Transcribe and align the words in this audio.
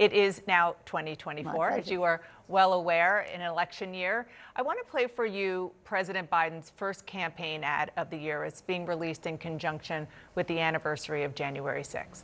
It 0.00 0.14
is 0.14 0.40
now 0.46 0.76
2024, 0.86 1.72
as 1.72 1.90
you 1.90 2.04
are 2.04 2.22
well 2.48 2.72
aware, 2.72 3.26
in 3.34 3.42
an 3.42 3.50
election 3.50 3.92
year. 3.92 4.26
I 4.56 4.62
want 4.62 4.78
to 4.78 4.90
play 4.90 5.06
for 5.06 5.26
you 5.26 5.72
President 5.84 6.30
Biden's 6.30 6.72
first 6.74 7.04
campaign 7.04 7.62
ad 7.62 7.90
of 7.98 8.08
the 8.08 8.16
year. 8.16 8.44
It's 8.44 8.62
being 8.62 8.86
released 8.86 9.26
in 9.26 9.36
conjunction 9.36 10.08
with 10.36 10.46
the 10.46 10.58
anniversary 10.58 11.22
of 11.22 11.34
January 11.34 11.82
6th. 11.82 12.22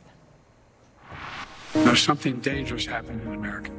There's 1.73 2.01
something 2.01 2.39
dangerous 2.39 2.87
happening 2.87 3.21
in 3.27 3.35
America. 3.35 3.69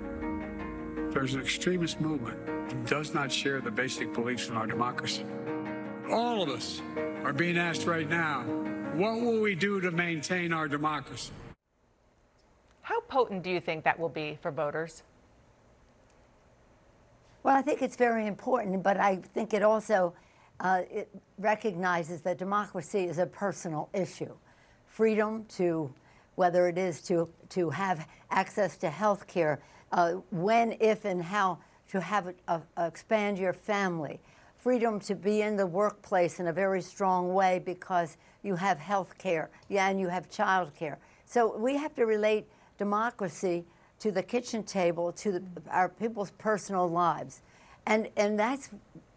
There's 1.13 1.35
an 1.35 1.41
extremist 1.41 2.01
movement 2.01 2.47
that 2.69 2.87
does 2.87 3.13
not 3.13 3.33
share 3.33 3.61
the 3.61 3.73
basic 3.73 4.15
beliefs 4.15 4.49
in 4.49 4.55
our 4.55 4.69
democracy. 4.69 5.27
All 6.09 6.41
of 6.41 6.51
us 6.51 6.81
are 7.25 7.33
being 7.33 7.59
asked 7.59 7.85
right 7.85 8.09
now, 8.09 8.45
what 8.95 9.21
will 9.21 9.41
we 9.41 9.57
do 9.57 9.81
to 9.81 9.91
maintain 9.91 10.53
our 10.53 10.69
democracy? 10.69 11.33
How 12.89 13.03
potent 13.03 13.43
do 13.43 13.51
you 13.51 13.61
think 13.61 13.85
that 13.85 13.99
will 13.99 14.09
be 14.09 14.39
for 14.41 14.51
voters? 14.51 15.03
Well, 17.43 17.55
I 17.55 17.61
think 17.61 17.83
it's 17.83 17.97
very 17.97 18.27
important, 18.27 18.83
but 18.83 18.99
I 18.99 19.17
think 19.17 19.53
it 19.53 19.63
also 19.63 20.15
uh, 20.61 20.81
it 20.91 21.11
recognizes 21.37 22.23
that 22.23 22.39
democracy 22.39 23.01
is 23.01 23.19
a 23.19 23.27
personal 23.27 23.91
issue. 23.93 24.35
Freedom 24.87 25.45
to, 25.57 25.93
whether 26.37 26.67
it 26.67 26.79
is 26.79 27.03
to, 27.03 27.29
to 27.51 27.69
have 27.69 28.09
access 28.31 28.79
to 28.79 28.89
health 28.89 29.27
care, 29.27 29.61
uh, 29.93 30.13
when, 30.31 30.75
if, 30.81 31.05
and 31.05 31.23
how 31.23 31.59
to 31.91 32.01
have 32.01 32.33
a, 32.49 32.63
expand 32.79 33.39
your 33.39 33.53
family, 33.53 34.19
freedom 34.57 34.99
to 35.01 35.15
be 35.15 35.43
in 35.43 35.59
the 35.59 35.67
workplace 35.67 36.41
in 36.41 36.47
a 36.47 36.53
very 36.55 36.81
strong 36.81 37.35
way 37.35 37.61
because 37.63 38.17
you 38.43 38.57
have 38.57 38.79
health 38.79 39.19
care 39.19 39.51
yeah, 39.69 39.91
and 39.91 40.01
you 40.01 40.09
have 40.09 40.31
child 40.31 40.75
care. 40.75 40.99
So 41.27 41.55
we 41.55 41.77
have 41.77 41.95
to 41.97 42.07
relate 42.07 42.47
democracy 42.79 43.65
to 43.99 44.13
the 44.13 44.23
kitchen 44.23 44.63
table, 44.63 45.13
to 45.13 45.33
the, 45.33 45.43
our 45.71 45.89
people's 45.89 46.31
personal 46.33 46.89
lives. 46.89 47.43
And, 47.87 48.09
and 48.17 48.39
that's 48.39 48.71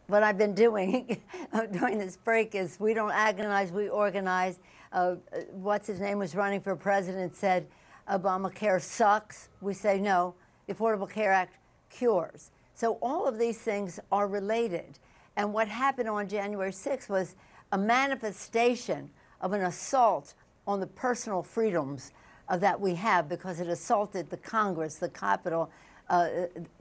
what 0.08 0.24
I've 0.24 0.38
been 0.38 0.56
doing 0.56 1.22
during 1.72 1.98
this 1.98 2.18
break 2.18 2.56
is 2.56 2.78
we 2.80 2.94
don't 2.94 3.12
agonize, 3.12 3.72
we 3.72 3.88
organize. 3.90 4.60
Uh, 4.92 5.16
what's 5.52 5.88
his 5.88 6.00
name 6.00 6.18
was 6.18 6.36
running 6.36 6.60
for 6.60 6.76
president 6.76 7.36
said 7.36 7.68
Obamacare 8.10 8.82
sucks. 8.82 9.50
We 9.62 9.74
say 9.74 10.00
no, 10.00 10.34
the 10.68 10.74
Affordable 10.74 11.10
Care 11.10 11.32
Act 11.32 11.58
cures. 11.90 12.52
So 12.74 12.98
all 13.02 13.28
of 13.28 13.38
these 13.38 13.60
things 13.60 14.00
are 14.12 14.28
related. 14.28 15.00
And 15.38 15.54
what 15.54 15.68
happened 15.68 16.10
on 16.10 16.28
January 16.28 16.72
6th 16.72 17.08
was 17.08 17.36
a 17.72 17.78
manifestation 17.78 19.10
of 19.40 19.54
an 19.54 19.62
assault 19.62 20.34
on 20.68 20.80
the 20.80 20.88
personal 20.88 21.42
freedoms 21.44 22.12
uh, 22.52 22.58
that 22.58 22.80
we 22.80 22.94
have 22.96 23.30
because 23.30 23.62
it 23.62 23.68
assaulted 23.70 24.30
the 24.30 24.38
Congress, 24.38 24.96
the 24.96 25.10
Capitol, 25.10 25.72
uh, 26.10 26.28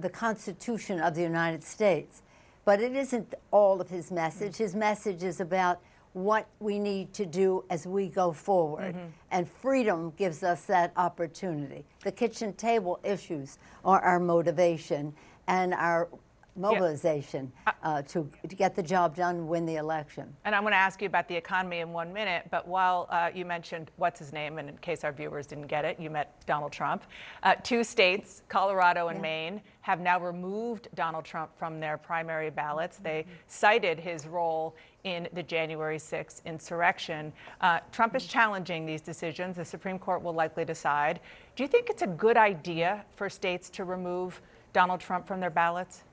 the 0.00 0.10
Constitution 0.10 1.00
of 1.00 1.14
the 1.14 1.22
United 1.22 1.62
States. 1.62 2.22
But 2.64 2.82
it 2.82 2.94
isn't 2.96 3.34
all 3.52 3.80
of 3.80 3.88
his 3.88 4.10
message. 4.10 4.56
His 4.56 4.74
message 4.74 5.22
is 5.22 5.40
about 5.40 5.80
what 6.12 6.48
we 6.58 6.80
need 6.80 7.12
to 7.14 7.24
do 7.24 7.64
as 7.70 7.86
we 7.86 8.08
go 8.08 8.32
forward. 8.32 8.94
Mm 8.94 9.00
-hmm. 9.00 9.10
And 9.30 9.48
freedom 9.48 10.12
gives 10.16 10.42
us 10.42 10.64
that 10.64 10.90
opportunity. 10.96 11.84
The 12.02 12.12
kitchen 12.12 12.52
table 12.54 12.98
issues 13.02 13.58
are 13.82 14.00
our 14.04 14.20
motivation 14.20 15.14
and 15.46 15.74
our 15.74 16.08
mobilization 16.56 17.52
yeah. 17.66 17.72
uh, 17.82 18.02
to, 18.02 18.28
to 18.48 18.56
get 18.56 18.74
the 18.74 18.82
job 18.82 19.16
done, 19.16 19.46
win 19.46 19.66
the 19.66 19.76
election. 19.76 20.34
And 20.44 20.54
I'm 20.54 20.62
going 20.62 20.72
to 20.72 20.78
ask 20.78 21.00
you 21.00 21.06
about 21.06 21.28
the 21.28 21.36
economy 21.36 21.78
in 21.78 21.92
one 21.92 22.12
minute, 22.12 22.46
but 22.50 22.66
while 22.66 23.06
uh, 23.10 23.30
you 23.34 23.44
mentioned 23.44 23.90
what's 23.96 24.18
his 24.18 24.32
name, 24.32 24.58
and 24.58 24.68
in 24.68 24.76
case 24.78 25.04
our 25.04 25.12
viewers 25.12 25.46
didn't 25.46 25.66
get 25.66 25.84
it, 25.84 25.98
you 25.98 26.10
met 26.10 26.44
Donald 26.46 26.72
Trump. 26.72 27.04
Uh, 27.42 27.54
two 27.62 27.84
states, 27.84 28.42
Colorado 28.48 29.08
and 29.08 29.18
yeah. 29.18 29.22
Maine, 29.22 29.60
have 29.82 30.00
now 30.00 30.20
removed 30.20 30.88
Donald 30.94 31.24
Trump 31.24 31.50
from 31.58 31.80
their 31.80 31.96
primary 31.96 32.50
ballots. 32.50 32.98
They 32.98 33.24
cited 33.46 33.98
his 33.98 34.26
role 34.26 34.76
in 35.04 35.28
the 35.32 35.42
January 35.42 35.96
6th 35.96 36.44
insurrection. 36.44 37.32
Uh, 37.60 37.80
Trump 37.90 38.14
is 38.14 38.26
challenging 38.26 38.84
these 38.84 39.00
decisions. 39.00 39.56
The 39.56 39.64
Supreme 39.64 39.98
Court 39.98 40.22
will 40.22 40.34
likely 40.34 40.64
decide. 40.64 41.20
Do 41.56 41.62
you 41.62 41.68
think 41.68 41.88
it's 41.88 42.02
a 42.02 42.06
good 42.06 42.36
idea 42.36 43.04
for 43.16 43.30
states 43.30 43.70
to 43.70 43.84
remove 43.84 44.40
Donald 44.72 45.00
Trump 45.00 45.26
from 45.26 45.40
their 45.40 45.50
ballots? 45.50 46.04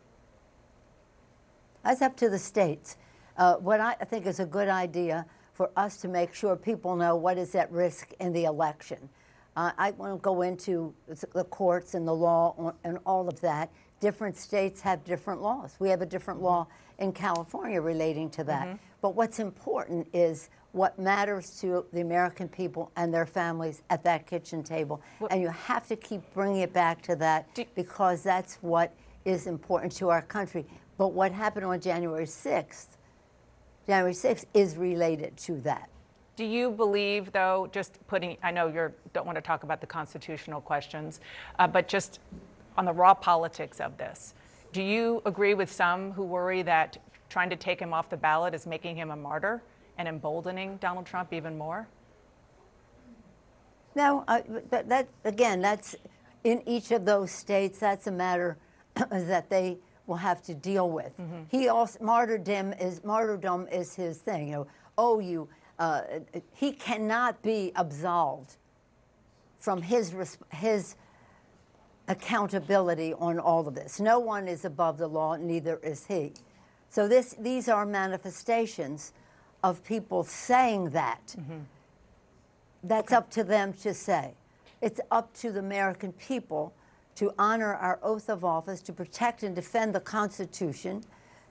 That's 1.87 2.01
up 2.01 2.17
to 2.17 2.29
the 2.29 2.37
states. 2.37 2.97
Uh, 3.37 3.55
what 3.55 3.79
I 3.79 3.93
think 3.93 4.25
is 4.25 4.41
a 4.41 4.45
good 4.45 4.67
idea 4.67 5.25
for 5.53 5.69
us 5.77 5.95
to 6.01 6.09
make 6.09 6.33
sure 6.33 6.57
people 6.57 6.97
know 6.97 7.15
what 7.15 7.37
is 7.37 7.55
at 7.55 7.71
risk 7.71 8.11
in 8.19 8.33
the 8.33 8.43
election. 8.43 9.07
Uh, 9.55 9.71
I 9.77 9.91
won't 9.91 10.21
go 10.21 10.41
into 10.41 10.93
the 11.07 11.45
courts 11.45 11.93
and 11.93 12.05
the 12.05 12.13
law 12.13 12.73
and 12.83 12.99
all 13.05 13.29
of 13.29 13.39
that. 13.39 13.71
Different 14.01 14.35
states 14.35 14.81
have 14.81 15.05
different 15.05 15.41
laws. 15.41 15.77
We 15.79 15.87
have 15.87 16.01
a 16.01 16.05
different 16.05 16.41
law 16.41 16.67
in 16.99 17.13
California 17.13 17.79
relating 17.79 18.29
to 18.31 18.43
that. 18.43 18.67
Mm 18.67 18.73
-hmm. 18.73 18.79
But 19.01 19.15
what's 19.15 19.39
important 19.39 20.07
is 20.13 20.49
what 20.73 20.97
matters 20.97 21.59
to 21.61 21.85
the 21.93 22.01
American 22.01 22.49
people 22.49 22.91
and 22.95 23.13
their 23.13 23.27
families 23.27 23.81
at 23.87 24.03
that 24.03 24.25
kitchen 24.25 24.61
table. 24.63 24.99
Well, 25.19 25.29
and 25.31 25.41
you 25.41 25.51
have 25.51 25.87
to 25.87 25.95
keep 25.95 26.21
bringing 26.33 26.63
it 26.63 26.73
back 26.73 27.01
to 27.01 27.15
that 27.15 27.45
because 27.75 28.29
that's 28.29 28.57
what 28.61 28.91
is 29.23 29.45
important 29.45 29.97
to 29.97 30.09
our 30.09 30.21
country. 30.21 30.65
But 30.97 31.09
what 31.09 31.31
happened 31.31 31.66
on 31.66 31.80
January 31.80 32.25
6th, 32.25 32.88
January 33.85 34.13
6th 34.13 34.46
is 34.53 34.78
related 34.78 35.38
to 35.38 35.62
that. 35.62 35.90
Do 36.35 36.46
you 36.46 36.72
believe, 36.72 37.31
though, 37.31 37.69
just 37.72 38.06
putting, 38.08 38.38
I 38.44 38.52
know 38.52 38.68
you 38.68 38.91
don't 39.13 39.25
want 39.25 39.38
to 39.38 39.41
talk 39.41 39.63
about 39.63 39.81
the 39.81 39.88
constitutional 39.88 40.62
questions, 40.62 41.19
uh, 41.58 41.68
but 41.68 41.88
just 41.88 42.19
on 42.78 42.85
the 42.85 42.94
raw 42.94 43.13
politics 43.13 43.80
of 43.80 43.97
this, 43.97 44.35
do 44.72 44.84
you 44.84 45.22
agree 45.25 45.53
with 45.56 45.72
some 45.72 46.12
who 46.12 46.24
worry 46.24 46.62
that 46.63 46.97
trying 47.29 47.50
to 47.50 47.56
take 47.56 47.79
him 47.79 47.94
off 47.94 48.09
the 48.09 48.18
ballot 48.18 48.53
is 48.53 48.68
making 48.68 48.96
him 48.96 49.12
a 49.12 49.16
martyr 49.16 49.64
and 49.97 50.08
emboldening 50.08 50.78
Donald 50.78 51.06
Trump 51.06 51.34
even 51.34 51.58
more? 51.58 51.88
No, 53.96 54.24
uh, 54.28 54.41
that, 54.69 54.88
that, 54.90 55.08
again, 55.24 55.59
that's 55.59 55.96
in 56.44 56.62
each 56.68 56.91
of 56.91 57.03
those 57.03 57.31
states, 57.31 57.79
that's 57.79 58.06
a 58.06 58.12
matter 58.12 58.58
that 59.09 59.50
they 59.50 59.79
will 60.07 60.16
have 60.16 60.41
to 60.41 60.53
deal 60.53 60.90
with. 60.90 61.18
Mm 61.19 61.29
-hmm. 61.29 61.45
He 61.50 61.69
also 61.69 62.03
martyrdom 62.03 62.73
is 62.73 63.03
martyrdom 63.03 63.68
is 63.68 63.95
his 63.95 64.18
thing. 64.18 64.47
You 64.47 64.56
know, 64.56 64.68
oh, 64.95 65.19
you 65.22 65.47
uh, 65.79 66.01
he 66.53 66.73
cannot 66.73 67.41
be 67.41 67.72
absolved 67.73 68.57
from 69.59 69.81
his 69.81 70.38
his 70.50 70.96
accountability 72.07 73.13
on 73.13 73.40
all 73.40 73.67
of 73.67 73.75
this. 73.75 74.00
No 74.00 74.19
one 74.19 74.51
is 74.51 74.66
above 74.66 74.97
the 74.97 75.07
law, 75.07 75.35
neither 75.35 75.79
is 75.84 76.06
he. 76.07 76.31
So 76.90 77.07
this 77.07 77.35
these 77.40 77.72
are 77.72 77.85
manifestations 77.85 79.13
of 79.62 79.84
people 79.84 80.23
saying 80.23 80.91
that. 80.91 81.35
Mm 81.38 81.46
-hmm. 81.47 81.66
That's 82.88 83.12
okay. 83.12 83.17
up 83.17 83.29
to 83.29 83.44
them 83.44 83.73
to 83.73 83.94
say. 83.94 84.34
It's 84.81 85.00
up 85.12 85.34
to 85.41 85.51
the 85.51 85.59
American 85.59 86.13
people 86.13 86.72
to 87.17 87.33
honor 87.39 87.73
our 87.73 88.00
oath 88.03 88.29
of 88.29 88.45
office, 88.45 88.79
to 88.81 88.94
protect 88.94 89.41
and 89.41 89.55
defend 89.55 89.94
the 89.94 90.00
Constitution, 90.00 91.03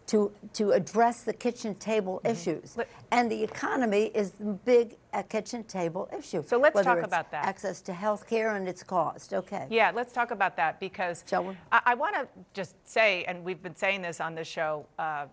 to, 0.06 0.30
to 0.52 0.70
address 0.70 1.24
the 1.24 1.32
kitchen 1.32 1.74
table 1.74 2.14
mm 2.14 2.20
-hmm. 2.22 2.32
issues. 2.32 2.76
and 3.10 3.30
the 3.30 3.42
economy 3.42 4.04
is 4.14 4.30
the 4.30 4.58
big 4.64 4.96
uh, 5.12 5.22
kitchen 5.28 5.64
table 5.64 6.08
issue. 6.18 6.42
So 6.42 6.58
let's 6.58 6.82
talk 6.82 7.02
about 7.12 7.30
that. 7.30 7.44
Access 7.44 7.82
to 7.82 7.92
health 7.92 8.24
care 8.26 8.50
and 8.56 8.68
its 8.68 8.82
cost. 8.84 9.32
Okay. 9.32 9.66
Yeah, 9.70 9.96
let's 9.96 10.12
talk 10.12 10.30
about 10.30 10.56
that 10.56 10.78
because 10.78 11.24
I, 11.72 11.80
I 11.92 11.94
want 12.02 12.14
to 12.14 12.22
just 12.54 12.74
say, 12.84 13.24
and 13.28 13.44
we've 13.44 13.62
been 13.62 13.76
saying 13.76 14.02
this 14.02 14.20
on 14.20 14.34
this 14.34 14.48
show 14.48 14.86
uh, 14.98 15.26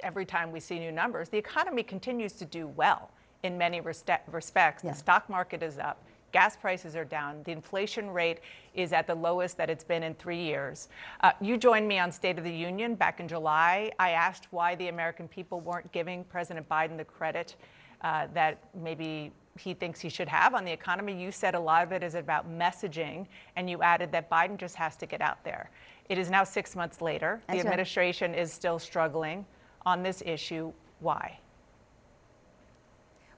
every 0.00 0.26
time 0.26 0.46
we 0.52 0.60
see 0.60 0.78
new 0.78 0.92
numbers, 0.92 1.28
the 1.28 1.38
economy 1.38 1.82
continues 1.82 2.34
to 2.38 2.44
do 2.58 2.72
well 2.76 3.10
in 3.42 3.58
many 3.58 3.80
respects. 3.80 4.84
Yeah. 4.84 4.92
The 4.92 4.98
stock 4.98 5.28
market 5.28 5.62
is 5.62 5.78
up. 5.78 5.96
Gas 6.34 6.56
prices 6.56 6.96
are 6.96 7.04
down. 7.04 7.44
The 7.44 7.52
inflation 7.52 8.10
rate 8.10 8.40
is 8.74 8.92
at 8.92 9.06
the 9.06 9.14
lowest 9.14 9.56
that 9.56 9.70
it's 9.70 9.84
been 9.84 10.02
in 10.02 10.14
three 10.16 10.42
years. 10.42 10.88
Uh, 11.20 11.30
you 11.40 11.56
joined 11.56 11.86
me 11.86 12.00
on 12.00 12.10
State 12.10 12.38
of 12.38 12.42
the 12.42 12.50
Union 12.52 12.96
back 12.96 13.20
in 13.20 13.28
July. 13.28 13.92
I 14.00 14.10
asked 14.10 14.48
why 14.50 14.74
the 14.74 14.88
American 14.88 15.28
people 15.28 15.60
weren't 15.60 15.92
giving 15.92 16.24
President 16.24 16.68
Biden 16.68 16.96
the 16.96 17.04
credit 17.04 17.54
uh, 18.00 18.26
that 18.34 18.58
maybe 18.74 19.30
he 19.56 19.74
thinks 19.74 20.00
he 20.00 20.08
should 20.08 20.26
have 20.26 20.56
on 20.56 20.64
the 20.64 20.72
economy. 20.72 21.16
You 21.16 21.30
said 21.30 21.54
a 21.54 21.60
lot 21.60 21.84
of 21.84 21.92
it 21.92 22.02
is 22.02 22.16
about 22.16 22.50
messaging, 22.50 23.28
and 23.54 23.70
you 23.70 23.80
added 23.80 24.10
that 24.10 24.28
Biden 24.28 24.56
just 24.56 24.74
has 24.74 24.96
to 24.96 25.06
get 25.06 25.20
out 25.20 25.44
there. 25.44 25.70
It 26.08 26.18
is 26.18 26.30
now 26.30 26.42
six 26.42 26.74
months 26.74 27.00
later. 27.00 27.40
That's 27.46 27.62
the 27.62 27.64
administration 27.64 28.32
right. 28.32 28.40
is 28.40 28.52
still 28.52 28.80
struggling 28.80 29.46
on 29.86 30.02
this 30.02 30.20
issue. 30.26 30.72
Why? 30.98 31.38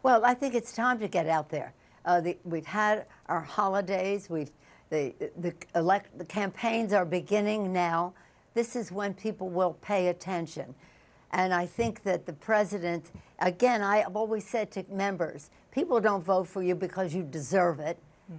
Well, 0.03 0.25
I 0.25 0.33
think 0.33 0.55
it's 0.55 0.73
time 0.73 0.99
to 1.01 1.09
get 1.09 1.27
out 1.27 1.51
there. 1.51 1.75
Uh, 2.07 2.21
the, 2.21 2.39
we've 2.45 2.65
had 2.65 3.05
our 3.27 3.43
holidays. 3.43 4.31
We've 4.31 4.51
the 4.91 5.13
the 5.39 5.53
elect 5.75 6.17
the 6.17 6.25
campaigns 6.25 6.93
are 6.93 7.05
beginning 7.05 7.73
now. 7.73 8.15
This 8.55 8.77
is 8.77 8.91
when 8.91 9.13
people 9.13 9.49
will 9.51 9.75
pay 9.83 10.09
attention, 10.09 10.75
and 11.33 11.53
I 11.53 11.67
think 11.67 12.03
that 12.05 12.25
the 12.25 12.33
president. 12.33 13.11
Again, 13.41 13.83
I've 13.83 14.17
always 14.17 14.47
said 14.47 14.71
to 14.71 14.85
members, 14.91 15.51
people 15.71 16.01
don't 16.01 16.25
vote 16.25 16.49
for 16.49 16.63
you 16.63 16.75
because 16.75 17.15
you 17.15 17.23
deserve 17.23 17.81
it, 17.81 17.99
mm. 18.33 18.39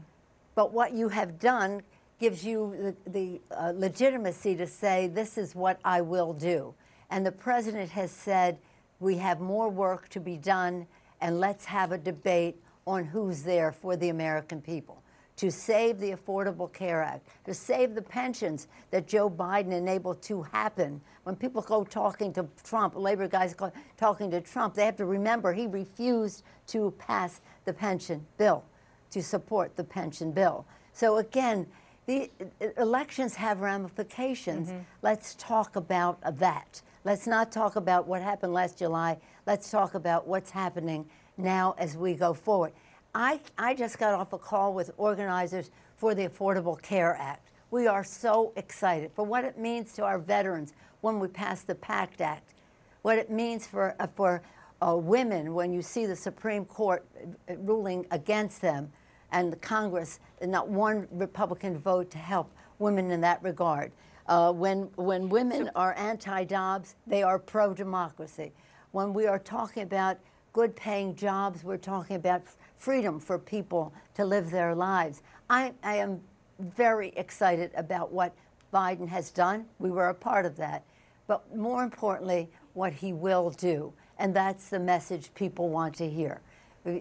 but 0.55 0.73
what 0.73 0.93
you 0.93 1.07
have 1.09 1.37
done 1.37 1.83
gives 2.19 2.43
you 2.43 2.95
the, 3.05 3.11
the 3.11 3.41
uh, 3.55 3.73
legitimacy 3.75 4.55
to 4.55 4.65
say, 4.65 5.05
this 5.05 5.37
is 5.37 5.53
what 5.53 5.79
I 5.85 6.01
will 6.01 6.33
do. 6.33 6.73
And 7.11 7.23
the 7.23 7.31
president 7.31 7.91
has 7.91 8.09
said, 8.09 8.57
we 8.99 9.17
have 9.17 9.39
more 9.39 9.69
work 9.69 10.09
to 10.09 10.19
be 10.19 10.35
done, 10.37 10.87
and 11.21 11.39
let's 11.39 11.65
have 11.65 11.91
a 11.91 11.97
debate 11.97 12.55
on 12.87 13.03
who's 13.03 13.43
there 13.43 13.71
for 13.71 13.95
the 13.95 14.09
American 14.09 14.61
people 14.61 15.03
to 15.35 15.51
save 15.51 15.99
the 15.99 16.13
Affordable 16.13 16.71
Care 16.73 17.03
Act, 17.03 17.27
to 17.45 17.53
save 17.53 17.93
the 17.93 18.01
pensions 18.01 18.67
that 18.89 19.07
Joe 19.07 19.29
Biden 19.29 19.71
enabled 19.71 20.21
to 20.23 20.41
happen. 20.41 20.99
When 21.23 21.35
people 21.35 21.61
go 21.61 21.83
talking 21.83 22.33
to 22.33 22.47
Trump, 22.63 22.95
labor 22.95 23.27
guys 23.27 23.53
go 23.53 23.71
talking 23.97 24.31
to 24.31 24.41
Trump, 24.41 24.73
they 24.73 24.83
have 24.83 24.95
to 24.95 25.05
remember 25.05 25.53
he 25.53 25.67
refused 25.67 26.41
to 26.67 26.91
pass 26.97 27.41
the 27.65 27.73
pension 27.73 28.25
bill, 28.39 28.63
to 29.11 29.21
support 29.21 29.75
the 29.75 29.83
pension 29.83 30.31
bill. 30.31 30.65
So 30.91 31.17
again, 31.17 31.67
the 32.07 32.31
elections 32.77 33.35
have 33.35 33.59
ramifications. 33.59 34.69
Mm-hmm. 34.69 34.79
Let's 35.03 35.35
talk 35.35 35.75
about 35.75 36.17
that. 36.39 36.81
Let's 37.03 37.27
not 37.27 37.51
talk 37.51 37.75
about 37.75 38.07
what 38.07 38.23
happened 38.23 38.53
last 38.53 38.79
July. 38.79 39.17
Let's 39.45 39.69
talk 39.69 39.93
about 39.93 40.27
what's 40.27 40.49
happening 40.49 41.05
now 41.37 41.75
as 41.77 41.95
we 41.95 42.13
go 42.13 42.33
forward. 42.33 42.73
I, 43.13 43.39
I 43.57 43.73
just 43.73 43.97
got 43.97 44.13
off 44.13 44.33
a 44.33 44.37
call 44.37 44.73
with 44.73 44.91
organizers 44.97 45.71
for 45.95 46.13
the 46.13 46.27
Affordable 46.27 46.81
Care 46.81 47.15
Act. 47.19 47.51
We 47.71 47.87
are 47.87 48.03
so 48.03 48.53
excited 48.55 49.11
for 49.15 49.25
what 49.25 49.43
it 49.43 49.57
means 49.57 49.93
to 49.93 50.03
our 50.03 50.19
veterans 50.19 50.73
when 51.01 51.19
we 51.19 51.27
pass 51.27 51.63
the 51.63 51.75
PACT 51.75 52.21
Act, 52.21 52.53
what 53.01 53.17
it 53.17 53.29
means 53.29 53.67
for, 53.67 53.95
uh, 53.99 54.07
for 54.15 54.41
uh, 54.81 54.95
women 54.95 55.53
when 55.53 55.73
you 55.73 55.81
see 55.81 56.05
the 56.05 56.15
Supreme 56.15 56.65
Court 56.65 57.05
uh, 57.49 57.55
ruling 57.57 58.05
against 58.11 58.61
them 58.61 58.91
and 59.31 59.51
the 59.51 59.57
Congress, 59.57 60.19
not 60.41 60.69
one 60.69 61.07
Republican 61.11 61.77
vote 61.77 62.09
to 62.11 62.17
help 62.17 62.51
women 62.79 63.11
in 63.11 63.21
that 63.21 63.41
regard. 63.43 63.91
Uh, 64.27 64.51
when, 64.51 64.83
when 64.95 65.29
women 65.29 65.69
are 65.75 65.93
anti 65.97 66.43
Dobbs, 66.43 66.95
they 67.05 67.23
are 67.23 67.39
pro 67.39 67.73
democracy. 67.73 68.51
When 68.91 69.13
we 69.13 69.25
are 69.25 69.39
talking 69.39 69.83
about 69.83 70.17
good 70.57 70.75
paying 70.75 71.15
jobs, 71.15 71.63
we're 71.63 71.77
talking 71.77 72.15
about 72.15 72.41
freedom 72.77 73.19
for 73.19 73.37
people 73.37 73.93
to 74.15 74.25
live 74.25 74.49
their 74.49 74.73
lives. 74.73 75.21
I, 75.49 75.73
I 75.83 75.97
am 75.97 76.19
very 76.59 77.09
excited 77.15 77.71
about 77.75 78.11
what 78.11 78.33
Biden 78.73 79.07
has 79.07 79.29
done. 79.29 79.65
We 79.77 79.91
were 79.91 80.09
a 80.09 80.15
part 80.15 80.47
of 80.47 80.57
that. 80.57 80.83
But 81.27 81.55
more 81.55 81.83
importantly, 81.83 82.49
what 82.73 82.91
he 82.91 83.13
will 83.13 83.51
do. 83.51 83.93
And 84.17 84.35
that's 84.35 84.69
the 84.69 84.79
message 84.79 85.31
people 85.35 85.69
want 85.69 85.93
to 85.95 86.09
hear. 86.09 86.41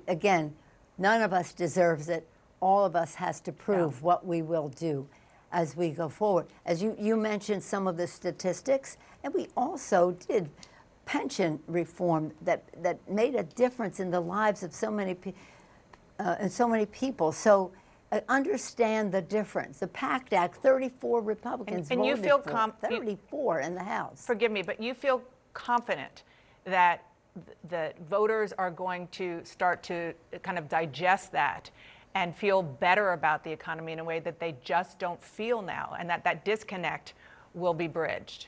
Again, 0.07 0.55
None 0.99 1.23
of 1.23 1.33
us 1.33 1.53
deserves 1.53 2.09
it. 2.09 2.27
All 2.61 2.85
of 2.85 2.97
us 2.97 3.15
has 3.15 3.41
to 3.41 3.53
prove 3.53 3.95
yeah. 3.95 4.01
what 4.01 4.27
we 4.27 4.43
will 4.43 4.69
do 4.69 5.07
as 5.53 5.77
we 5.77 5.91
go 5.91 6.09
forward. 6.09 6.47
As 6.65 6.83
you, 6.83 6.97
you 6.99 7.17
mentioned 7.17 7.63
some 7.63 7.87
of 7.87 7.97
the 7.97 8.07
statistics, 8.07 8.97
and 9.23 9.33
we 9.35 9.49
also 9.57 10.17
did 10.27 10.49
pension 11.07 11.59
reform 11.69 12.33
that, 12.43 12.65
that 12.83 12.99
made 13.09 13.35
a 13.35 13.45
difference 13.45 14.01
in 14.01 14.11
the 14.11 14.21
lives 14.21 14.63
of 14.63 14.75
so 14.75 14.91
many, 14.91 15.17
uh, 16.19 16.37
and 16.39 16.53
so 16.53 16.69
many 16.69 16.85
people. 16.87 17.33
So 17.33 17.73
uh, 18.13 18.21
understand 18.29 19.13
the 19.13 19.23
difference. 19.23 19.79
The 19.79 19.87
PACT 19.89 20.33
Act, 20.35 20.57
34 20.57 21.23
Republicans 21.23 21.91
and, 21.91 22.01
and 22.01 22.07
you 22.07 22.17
feel 22.17 22.39
for, 22.39 22.75
34 22.83 23.61
in 23.61 23.75
the 23.75 23.83
House. 23.83 24.25
Forgive 24.27 24.53
me, 24.53 24.63
but 24.63 24.83
you 24.83 24.93
feel 24.93 25.23
confident 25.55 26.25
that 26.65 27.03
that 27.69 27.99
voters 28.09 28.55
are 28.57 28.71
going 28.71 29.07
to 29.09 29.45
start 29.45 29.83
to 29.83 30.15
kind 30.43 30.59
of 30.59 30.69
digest 30.71 31.33
that 31.33 31.71
and 32.15 32.35
feel 32.35 32.63
better 32.63 33.13
about 33.13 33.45
the 33.45 33.53
economy 33.53 33.93
in 33.93 33.99
a 33.99 34.05
way 34.05 34.21
that 34.21 34.41
they 34.41 34.57
just 34.63 34.99
don't 34.99 35.23
feel 35.23 35.61
now, 35.61 35.95
and 35.99 36.09
that 36.09 36.25
that 36.25 36.45
disconnect 36.45 37.13
will 37.53 37.75
be 37.75 37.87
bridged? 37.87 38.47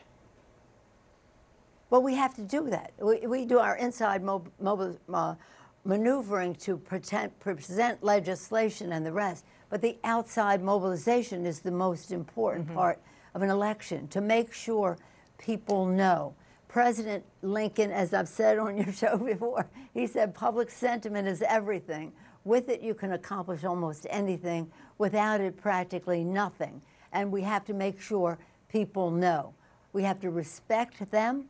Well, 1.90 2.02
we 2.02 2.14
have 2.14 2.34
to 2.34 2.42
do 2.42 2.68
that. 2.70 2.92
We, 3.00 3.26
we 3.26 3.44
do 3.46 3.58
our 3.58 3.76
inside 3.76 4.22
mob, 4.22 4.50
mob, 4.60 4.98
uh, 5.12 5.34
maneuvering 5.84 6.54
to 6.56 6.76
pretend, 6.76 7.38
present 7.40 8.02
legislation 8.02 8.92
and 8.92 9.06
the 9.06 9.12
rest, 9.12 9.44
but 9.70 9.80
the 9.80 9.96
outside 10.04 10.62
mobilization 10.62 11.46
is 11.46 11.60
the 11.60 11.70
most 11.70 12.12
important 12.12 12.66
mm-hmm. 12.66 12.76
part 12.76 13.00
of 13.34 13.42
an 13.42 13.48
election 13.48 14.06
to 14.08 14.20
make 14.20 14.52
sure 14.52 14.98
people 15.38 15.86
know. 15.86 16.34
President 16.68 17.24
Lincoln, 17.40 17.90
as 17.90 18.12
I've 18.12 18.28
said 18.28 18.58
on 18.58 18.76
your 18.76 18.92
show 18.92 19.16
before, 19.16 19.66
he 19.94 20.06
said 20.06 20.34
public 20.34 20.70
sentiment 20.70 21.26
is 21.26 21.40
everything. 21.42 22.12
With 22.44 22.68
it, 22.68 22.82
you 22.82 22.94
can 22.94 23.12
accomplish 23.12 23.64
almost 23.64 24.06
anything. 24.10 24.70
Without 24.98 25.40
it, 25.40 25.56
practically 25.56 26.22
nothing. 26.22 26.82
And 27.12 27.32
we 27.32 27.42
have 27.42 27.64
to 27.66 27.74
make 27.74 28.00
sure 28.00 28.38
people 28.68 29.10
know. 29.10 29.54
We 29.94 30.02
have 30.02 30.20
to 30.20 30.30
respect 30.30 31.10
them. 31.10 31.46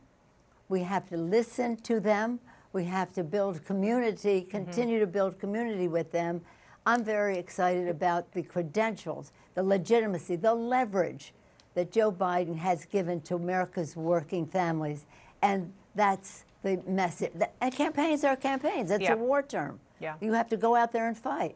We 0.69 0.81
have 0.81 1.09
to 1.09 1.17
listen 1.17 1.75
to 1.77 1.99
them. 1.99 2.39
We 2.71 2.85
have 2.85 3.11
to 3.13 3.23
build 3.23 3.65
community, 3.65 4.41
mm-hmm. 4.41 4.49
continue 4.49 4.97
mm-hmm. 4.97 5.05
to 5.05 5.11
build 5.11 5.39
community 5.39 5.87
with 5.87 6.11
them. 6.11 6.41
I'm 6.85 7.03
very 7.03 7.37
excited 7.37 7.87
about 7.87 8.31
the 8.31 8.43
credentials, 8.43 9.31
the 9.55 9.63
legitimacy, 9.63 10.37
the 10.37 10.53
leverage 10.53 11.33
that 11.73 11.91
Joe 11.91 12.11
Biden 12.11 12.55
has 12.55 12.85
given 12.85 13.21
to 13.21 13.35
America's 13.35 13.95
working 13.95 14.45
families. 14.45 15.05
And 15.41 15.73
that's 15.95 16.45
the 16.63 16.81
message. 16.87 17.31
And 17.61 17.73
campaigns 17.73 18.23
are 18.23 18.35
campaigns. 18.35 18.91
It's 18.91 19.03
yeah. 19.03 19.13
a 19.13 19.17
war 19.17 19.41
term. 19.41 19.79
Yeah. 19.99 20.15
You 20.21 20.33
have 20.33 20.49
to 20.49 20.57
go 20.57 20.75
out 20.75 20.91
there 20.91 21.07
and 21.07 21.17
fight. 21.17 21.55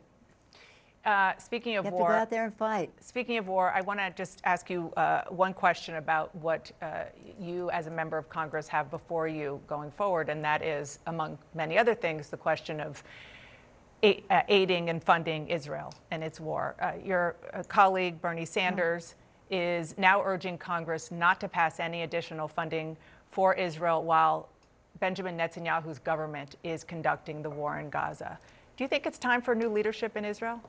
Uh, 1.06 1.34
speaking 1.38 1.76
of 1.76 1.84
you 1.84 1.92
have 1.92 1.94
war, 1.94 2.08
to 2.08 2.14
go 2.14 2.20
out 2.20 2.30
there 2.30 2.46
and 2.46 2.56
fight. 2.56 2.90
Speaking 3.02 3.38
of 3.38 3.48
war, 3.48 3.72
I 3.76 3.82
want 3.82 4.00
to 4.00 4.10
just 4.12 4.40
ask 4.46 4.70
you 4.70 4.94
uh, 4.96 5.24
one 5.28 5.54
question 5.54 5.96
about 5.96 6.34
what 6.36 6.72
uh, 6.82 7.06
you, 7.38 7.70
as 7.72 7.88
a 7.88 7.92
member 7.92 8.18
of 8.18 8.30
Congress, 8.30 8.70
have 8.70 8.90
before 8.90 9.28
you 9.28 9.60
going 9.68 9.92
forward, 9.92 10.30
and 10.30 10.44
that 10.46 10.64
is, 10.64 11.00
among 11.08 11.38
many 11.56 11.78
other 11.78 11.94
things, 11.94 12.30
the 12.30 12.38
question 12.38 12.80
of 12.80 13.04
uh, 14.04 14.42
aiding 14.48 14.90
and 14.90 15.04
funding 15.04 15.48
Israel 15.50 15.94
and 16.12 16.24
its 16.24 16.40
war. 16.40 16.76
Uh, 16.82 16.94
your 17.04 17.36
uh, 17.54 17.64
colleague 17.64 18.22
Bernie 18.22 18.46
Sanders 18.46 19.16
is 19.50 19.98
now 19.98 20.22
urging 20.24 20.58
Congress 20.58 21.12
not 21.12 21.40
to 21.42 21.50
pass 21.50 21.82
any 21.82 22.04
additional 22.04 22.48
funding 22.48 22.96
for 23.30 23.54
Israel 23.56 24.04
while 24.04 24.50
Benjamin 25.00 25.38
Netanyahu's 25.38 26.00
government 26.00 26.56
is 26.64 26.84
conducting 26.84 27.42
the 27.42 27.50
war 27.50 27.80
in 27.80 27.90
Gaza. 27.90 28.40
Do 28.78 28.84
you 28.84 28.88
think 28.88 29.06
it's 29.06 29.20
time 29.20 29.42
for 29.42 29.54
new 29.54 29.70
leadership 29.70 30.16
in 30.16 30.24
Israel? 30.24 30.62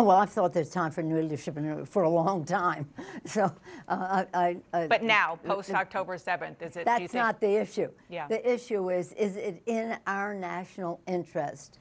Oh 0.00 0.04
well, 0.04 0.16
I've 0.16 0.30
thought 0.30 0.54
there's 0.54 0.70
time 0.70 0.90
for 0.92 1.02
new 1.02 1.20
leadership 1.20 1.58
for 1.86 2.04
a 2.04 2.08
long 2.08 2.46
time. 2.46 2.88
So, 3.26 3.52
uh, 3.86 4.24
I, 4.32 4.56
I, 4.72 4.86
but 4.86 5.02
now, 5.02 5.38
post 5.44 5.72
October 5.72 6.16
7th, 6.16 6.62
is 6.62 6.74
it? 6.74 6.86
That's 6.86 7.12
not 7.12 7.38
the 7.38 7.60
issue. 7.60 7.90
Yeah. 8.08 8.26
The 8.26 8.50
issue 8.50 8.88
is: 8.88 9.12
is 9.12 9.36
it 9.36 9.62
in 9.66 9.98
our 10.06 10.32
national 10.32 11.02
interest 11.06 11.80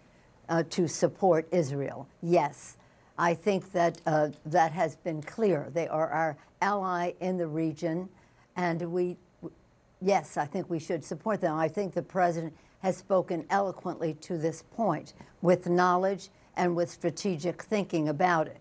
uh, 0.50 0.64
to 0.72 0.86
support 0.90 1.48
Israel? 1.54 2.10
Yes. 2.22 2.78
I 3.18 3.34
think 3.34 3.72
that 3.72 4.02
uh, 4.06 4.30
that 4.48 4.74
has 4.74 4.98
been 4.98 5.22
clear. 5.22 5.70
They 5.74 5.88
are 5.88 6.10
our 6.10 6.38
ally 6.62 7.14
in 7.22 7.38
the 7.38 7.48
region, 7.48 8.10
and 8.58 8.82
we, 8.92 9.16
yes, 10.02 10.36
I 10.36 10.46
think 10.46 10.70
we 10.70 10.80
should 10.80 11.06
support 11.06 11.40
them. 11.40 11.56
I 11.56 11.70
think 11.70 11.94
the 11.94 12.04
president 12.04 12.54
has 12.80 12.98
spoken 12.98 13.46
eloquently 13.50 14.14
to 14.16 14.38
this 14.38 14.64
point 14.76 15.14
with 15.42 15.70
knowledge 15.70 16.30
and 16.60 16.76
with 16.76 16.90
strategic 16.92 17.64
thinking 17.64 18.10
about 18.10 18.46
it. 18.48 18.58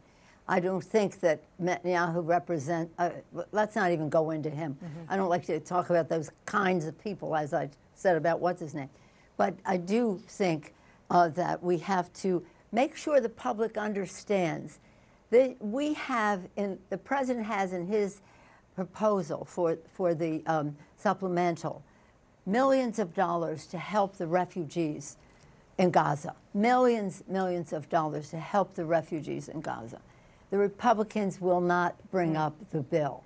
I 0.47 0.61
don't 0.61 0.83
think 0.83 1.19
that 1.21 1.43
Netanyahu 1.61 2.25
represents, 2.25 2.95
uh, 2.97 3.11
let's 3.52 3.75
not 3.75 3.90
even 3.90 4.09
go 4.09 4.31
into 4.31 4.49
him. 4.49 4.75
Mm-hmm. 4.75 5.12
I 5.12 5.17
don't 5.17 5.28
like 5.28 5.45
to 5.47 5.59
talk 5.61 5.90
about 5.90 6.09
those 6.09 6.31
kinds 6.47 6.87
of 6.87 6.97
people, 7.02 7.35
as 7.37 7.52
I 7.52 7.69
said 7.95 8.17
about 8.17 8.40
what's 8.40 8.61
his 8.61 8.73
name. 8.73 8.88
But 9.37 9.57
I 9.67 9.76
do 9.76 10.23
think 10.28 10.75
uh, 11.11 11.28
that 11.31 11.62
we 11.62 11.76
have 11.78 12.11
to 12.14 12.43
make 12.71 12.97
sure 12.97 13.21
the 13.21 13.28
public 13.28 13.76
understands 13.76 14.78
that 15.31 15.57
we 15.61 15.93
have 15.95 16.49
in 16.57 16.78
the 16.88 16.97
president 16.97 17.45
has 17.45 17.73
in 17.73 17.87
his 17.87 18.23
proposal 18.75 19.45
for 19.45 19.76
for 19.93 20.14
the 20.14 20.43
um, 20.47 20.76
supplemental 20.97 21.83
millions 22.47 22.99
of 22.99 23.12
dollars 23.12 23.67
to 23.67 23.76
help 23.76 24.17
the 24.17 24.26
refugees 24.26 25.17
in 25.78 25.90
Gaza. 25.90 26.35
Millions, 26.54 27.23
millions 27.28 27.73
of 27.73 27.88
dollars 27.88 28.30
to 28.30 28.38
help 28.38 28.75
the 28.75 28.85
refugees 28.85 29.49
in 29.49 29.61
Gaza. 29.61 30.00
The 30.50 30.58
Republicans 30.58 31.40
will 31.40 31.61
not 31.61 31.94
bring 32.11 32.35
mm. 32.35 32.40
up 32.40 32.54
the 32.70 32.80
bill. 32.80 33.25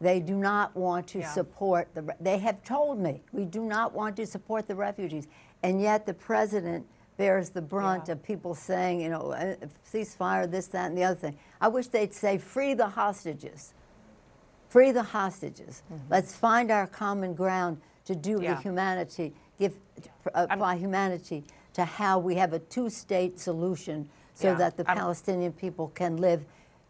They 0.00 0.20
do 0.20 0.34
not 0.34 0.76
want 0.76 1.08
to 1.08 1.20
yeah. 1.20 1.32
support 1.32 1.88
the. 1.94 2.14
They 2.20 2.38
have 2.38 2.62
told 2.62 3.00
me 3.00 3.20
we 3.32 3.44
do 3.44 3.62
not 3.62 3.92
want 3.92 4.16
to 4.16 4.26
support 4.26 4.68
the 4.68 4.74
refugees, 4.74 5.26
and 5.62 5.80
yet 5.80 6.06
the 6.06 6.14
president 6.14 6.86
bears 7.16 7.50
the 7.50 7.60
brunt 7.60 8.04
yeah. 8.06 8.12
of 8.12 8.22
people 8.22 8.54
saying, 8.54 9.00
you 9.00 9.08
know, 9.08 9.32
uh, 9.32 9.56
ceasefire, 9.92 10.48
this, 10.48 10.68
that, 10.68 10.86
and 10.86 10.96
the 10.96 11.02
other 11.02 11.18
thing. 11.18 11.36
I 11.60 11.66
wish 11.66 11.88
they'd 11.88 12.14
say, 12.14 12.38
free 12.38 12.74
the 12.74 12.86
hostages. 12.86 13.74
Free 14.68 14.92
the 14.92 15.02
hostages. 15.02 15.82
Mm-hmm. 15.92 16.04
Let's 16.10 16.34
find 16.34 16.70
our 16.70 16.86
common 16.86 17.34
ground 17.34 17.80
to 18.04 18.14
do 18.14 18.38
yeah. 18.40 18.54
the 18.54 18.60
humanity, 18.62 19.34
give, 19.58 19.74
uh, 20.34 20.46
apply 20.50 20.76
humanity 20.76 21.44
to 21.74 21.84
how 21.84 22.18
we 22.18 22.34
have 22.36 22.52
a 22.52 22.58
two 22.58 22.88
state 22.90 23.38
solution 23.38 24.08
so 24.34 24.48
Yeah. 24.48 24.54
that 24.54 24.76
the 24.76 24.88
I'm- 24.88 24.96
Palestinian 24.96 25.52
people 25.52 25.88
can 25.94 26.16
live 26.16 26.44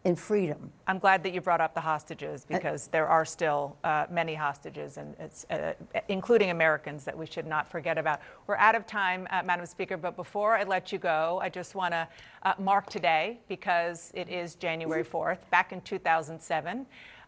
in 0.05 0.15
freedom. 0.15 0.71
I'm 0.87 0.97
glad 0.97 1.23
that 1.23 1.33
you 1.33 1.41
brought 1.41 1.59
up 1.59 1.73
the 1.73 1.81
hostages 1.81 2.45
because 2.45 2.87
there 2.87 3.07
are 3.07 3.25
still 3.25 3.75
uh, 3.83 4.05
many 4.09 4.33
hostages, 4.33 4.97
and 4.97 5.13
it's, 5.19 5.45
uh, 5.49 5.73
including 6.07 6.51
Americans, 6.51 7.03
that 7.03 7.17
we 7.17 7.25
should 7.25 7.45
not 7.45 7.67
forget 7.69 7.97
about. 7.97 8.21
We're 8.47 8.55
out 8.55 8.75
of 8.75 8.85
time, 8.87 9.27
uh, 9.29 9.43
Madam 9.43 9.65
Speaker, 9.65 9.97
but 9.97 10.15
before 10.15 10.55
I 10.55 10.63
let 10.63 10.93
you 10.93 10.99
go, 10.99 11.39
I 11.43 11.49
just 11.49 11.75
want 11.75 11.91
to 11.91 12.07
uh, 12.43 12.53
mark 12.59 12.85
today 12.89 13.39
because 13.49 14.11
it 14.15 14.29
is 14.29 14.55
January 14.55 15.03
4th. 15.03 15.39
Back 15.49 15.73
in 15.73 15.81
2007, 15.81 16.85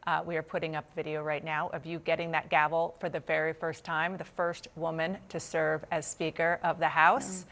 uh, 0.08 0.24
we 0.26 0.36
are 0.38 0.42
putting 0.42 0.76
up 0.76 0.86
video 0.96 1.22
right 1.22 1.44
now 1.44 1.70
of 1.74 1.86
you 1.86 2.00
getting 2.00 2.32
that 2.32 2.50
gavel 2.50 2.96
for 3.00 3.10
the 3.10 3.20
very 3.22 3.54
first 3.54 3.84
time, 3.84 4.18
the 4.18 4.24
first 4.24 4.68
woman 4.76 5.18
to 5.30 5.40
serve 5.40 5.84
as 5.92 6.06
Speaker 6.06 6.60
of 6.64 6.80
the 6.80 6.88
House. 6.88 7.46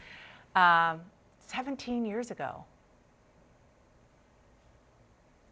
Um, 0.56 1.00
17 1.46 2.04
years 2.04 2.30
ago. 2.30 2.64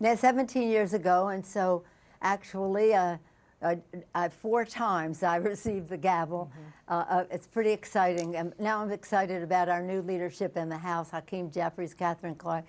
Now, 0.01 0.15
17 0.15 0.69
years 0.69 0.93
ago, 0.95 1.29
and 1.29 1.45
so 1.45 1.83
actually, 2.23 2.95
uh, 2.95 3.17
uh, 3.61 3.75
uh, 4.15 4.29
four 4.29 4.65
times 4.65 5.23
I 5.23 5.37
received 5.55 5.89
the 5.89 5.97
gavel. 5.97 6.51
Uh, 6.87 7.05
uh, 7.09 7.25
it's 7.31 7.47
pretty 7.47 7.73
exciting. 7.73 8.37
And 8.37 8.53
now 8.59 8.81
I'm 8.81 8.93
excited 8.93 9.43
about 9.43 9.69
our 9.69 9.83
new 9.83 10.03
leadership 10.03 10.57
in 10.57 10.69
the 10.69 10.79
House 10.79 11.11
Hakeem 11.11 11.51
Jeffries, 11.51 11.95
Katherine 11.95 12.37
Clark, 12.37 12.65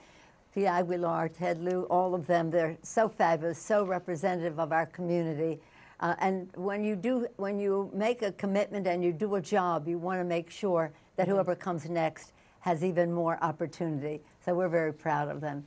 Pete 0.60 0.68
Aguilar, 0.68 1.30
Ted 1.30 1.64
Lieu, 1.64 1.84
all 1.84 2.14
of 2.14 2.28
them. 2.28 2.52
They're 2.52 2.76
so 2.84 3.08
fabulous, 3.08 3.58
so 3.58 3.86
representative 3.86 4.60
of 4.60 4.74
our 4.74 4.88
community. 4.88 5.62
Uh, 6.02 6.16
and 6.20 6.50
when 6.56 6.84
you 6.84 6.98
do, 6.98 7.28
when 7.38 7.58
you 7.58 7.90
make 7.94 8.24
a 8.24 8.34
commitment 8.34 8.86
and 8.86 9.02
you 9.02 9.14
do 9.14 9.36
a 9.36 9.42
job, 9.42 9.88
you 9.88 9.98
want 9.98 10.20
to 10.20 10.26
make 10.26 10.50
sure 10.50 10.92
that 11.16 11.30
whoever 11.30 11.56
comes 11.56 11.90
next 11.90 12.34
has 12.60 12.84
even 12.84 13.10
more 13.10 13.42
opportunity. 13.42 14.20
So 14.44 14.54
we're 14.54 14.68
very 14.68 14.92
proud 14.92 15.30
of 15.30 15.40
them. 15.40 15.64